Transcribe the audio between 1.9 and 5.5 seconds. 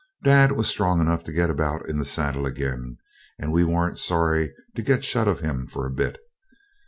the saddle again, and we weren't sorry to get shut of